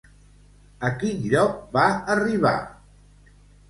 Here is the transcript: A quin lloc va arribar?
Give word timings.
A 0.89 0.91
quin 1.03 1.21
lloc 1.35 1.61
va 1.79 1.87
arribar? 2.17 2.59